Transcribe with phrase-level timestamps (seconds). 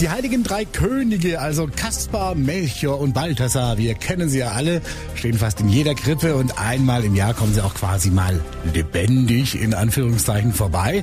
[0.00, 4.80] Die heiligen drei Könige, also Kaspar, Melchior und Balthasar, wir kennen sie ja alle,
[5.16, 8.40] stehen fast in jeder Krippe und einmal im Jahr kommen sie auch quasi mal
[8.72, 11.02] lebendig in Anführungszeichen vorbei.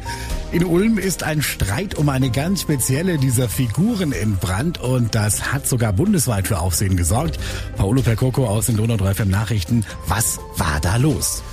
[0.53, 5.67] In Ulm ist ein Streit um eine ganz spezielle dieser Figuren entbrannt und das hat
[5.67, 7.37] sogar bundesweit für Aufsehen gesorgt.
[7.75, 9.85] Paolo Percoco aus den Donau 3 FM Nachrichten.
[10.07, 11.43] Was war da los?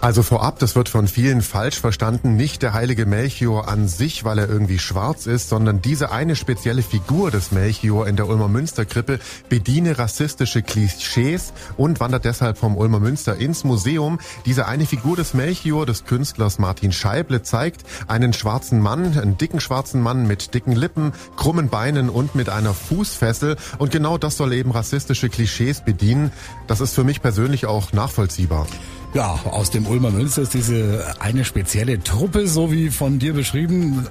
[0.00, 4.38] Also vorab, das wird von vielen falsch verstanden, nicht der heilige Melchior an sich, weil
[4.38, 9.18] er irgendwie schwarz ist, sondern diese eine spezielle Figur des Melchior in der Ulmer Münsterkrippe
[9.48, 14.20] bediene rassistische Klischees und wandert deshalb vom Ulmer Münster ins Museum.
[14.46, 19.58] Diese eine Figur des Melchior des Künstlers Martin Scheible zeigt einen schwarzen Mann, einen dicken
[19.58, 24.52] schwarzen Mann mit dicken Lippen, krummen Beinen und mit einer Fußfessel und genau das soll
[24.52, 26.30] eben rassistische Klischees bedienen.
[26.68, 28.68] Das ist für mich persönlich auch nachvollziehbar.
[29.14, 34.06] Ja, aus dem Ulmer Münster ist diese eine spezielle Truppe, so wie von dir beschrieben,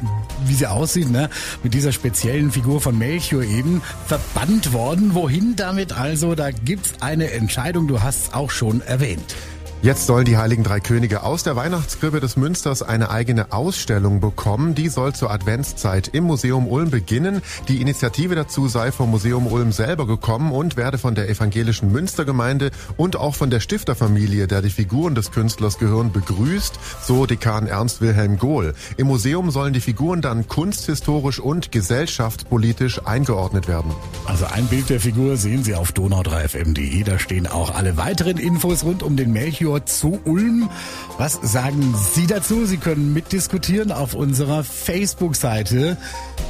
[0.45, 1.29] wie sie aussieht, ne?
[1.61, 5.13] mit dieser speziellen Figur von Melchior eben verbannt worden.
[5.13, 6.33] Wohin damit also?
[6.33, 9.35] Da gibt's eine Entscheidung, du hast es auch schon erwähnt.
[9.83, 14.73] Jetzt sollen die Heiligen Drei Könige aus der Weihnachtskrippe des Münsters eine eigene Ausstellung bekommen.
[14.73, 17.43] Die soll zur Adventszeit im Museum Ulm beginnen.
[17.67, 22.71] Die Initiative dazu sei vom Museum Ulm selber gekommen und werde von der evangelischen Münstergemeinde
[22.97, 28.01] und auch von der Stifterfamilie, der die Figuren des Künstlers gehören, begrüßt, so Dekan Ernst
[28.01, 28.73] Wilhelm Gohl.
[28.97, 33.91] Im Museum sollen die Figuren dann kunsthistorisch und gesellschaftspolitisch eingeordnet werden.
[34.25, 37.03] Also ein Bild der Figur sehen Sie auf donau3fm.de.
[37.03, 40.69] Da stehen auch alle weiteren Infos rund um den Melchior Melchior zu Ulm.
[41.17, 42.65] Was sagen Sie dazu?
[42.65, 45.97] Sie können mitdiskutieren auf unserer Facebook-Seite.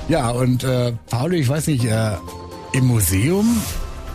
[0.07, 2.11] Ja, und äh, Paolo, ich weiß nicht, äh,
[2.73, 3.61] im Museum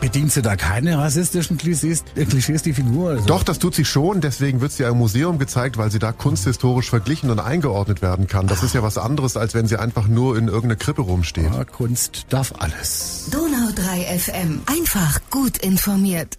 [0.01, 3.11] Bedient sie da keine rassistischen Klischees, äh, Klischees die Figur?
[3.11, 3.25] Also?
[3.27, 4.21] Doch, das tut sie schon.
[4.21, 8.27] Deswegen wird sie ja im Museum gezeigt, weil sie da kunsthistorisch verglichen und eingeordnet werden
[8.27, 8.49] kann.
[8.49, 8.67] Das ah.
[8.67, 11.45] ist ja was anderes, als wenn sie einfach nur in irgendeiner Krippe rumsteht.
[11.45, 13.29] Ja, Kunst darf alles.
[13.31, 14.63] Donau 3 FM.
[14.67, 16.37] Einfach gut informiert.